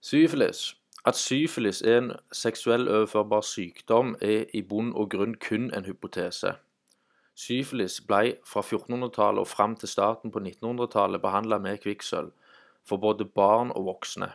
[0.00, 0.76] Syfilis.
[1.06, 6.52] At syfilis er en seksuell overførbar sykdom, er i bunn og grunn kun en hypotese.
[7.34, 12.30] Syfilis ble fra 1400-tallet og fram til starten på 1900-tallet behandla med kvikksølv
[12.86, 14.30] for både barn og voksne.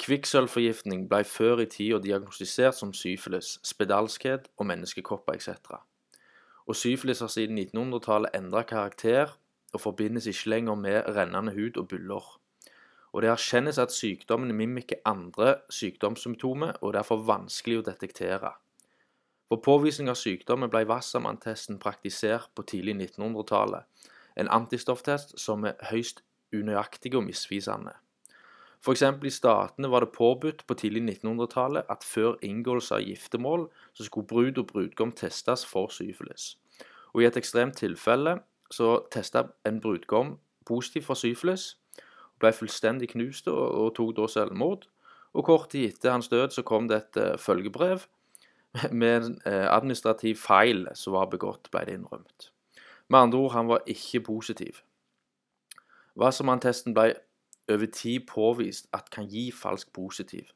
[0.00, 5.80] Kvikksølvforgiftning ble før i tida diagnostisert som syfilis, spedalskhet og menneskekopper etc.
[6.66, 9.38] Og syfilis har siden 1900-tallet endra karakter
[9.72, 12.36] og forbindes ikke lenger med rennende hud og byller
[13.16, 18.50] og det erkjennes at sykdommen mimikker andre sykdomssymptomer og er derfor vanskelig å detektere.
[19.48, 23.86] For påvisning av sykdommen ble Wassermann-testen praktisert på tidlig 1900-tallet,
[24.36, 26.20] en antistofftest som er høyst
[26.52, 27.94] unøyaktig og misvisende.
[28.84, 29.02] F.eks.
[29.02, 33.64] i Statene var det påbudt på tidlig 1900-tallet at før inngåelse av giftermål
[33.96, 36.58] så skulle brud og brudgom testes for syfilis.
[37.16, 40.36] Og I et ekstremt tilfelle så testa en brudgom
[40.68, 41.78] positivt for syfilis,
[42.40, 44.86] ble fullstendig knust og, og tok da selvmord.
[45.36, 48.06] Og kort tid etter hans død så kom det et uh, følgebrev
[49.00, 52.50] med en uh, administrativ feil som var begått, ble det innrømt.
[53.08, 54.82] Med andre ord, han var ikke positiv.
[56.16, 57.12] Wassermann-testen ble
[57.70, 60.48] over tid påvist at kan gi falsk positiv.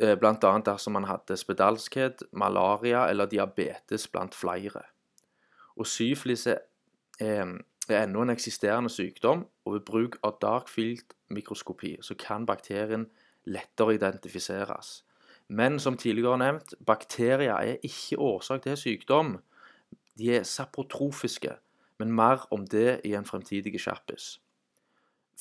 [0.00, 0.34] Uh, Bl.a.
[0.64, 4.86] dersom man hadde spedalskhet, malaria eller diabetes blant flere.
[5.76, 6.58] Og syflis er
[7.92, 13.08] er ennå en eksisterende sykdom, og ved bruk av dark field-mikroskopi så kan bakterien
[13.44, 15.02] lettere identifiseres.
[15.48, 19.36] Men som tidligere nevnt, bakterier er ikke årsak til sykdom.
[20.18, 21.56] De er saprotrofiske,
[21.98, 24.38] men mer om det i en fremtidig sjappis.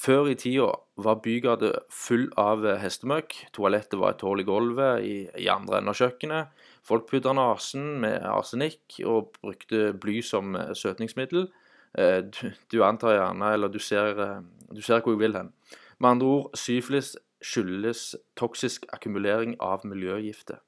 [0.02, 0.72] Før i tida
[1.04, 3.36] var bygata full av hestemøkk.
[3.54, 6.64] Toalettet var et hull i gulvet i, i andre enden av kjøkkenet.
[6.88, 11.50] Folk pudra nesen med arsenikk og brukte bly som søtningsmiddel.
[11.98, 15.54] Eh, du, du, antar gjerne, eller du ser, eh, du ser hvor jeg vil hen.
[16.00, 20.62] Med andre ord, syfilis skyldes toksisk akkumulering av miljøgifter.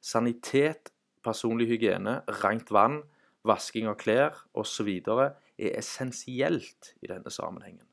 [0.00, 0.92] Sanitet,
[1.24, 3.02] personlig hygiene, rent vann,
[3.44, 4.90] vasking av klær osv.
[5.58, 7.86] er essensielt i denne sammenhengen.